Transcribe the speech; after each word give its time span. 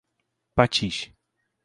Patis 0.55 1.13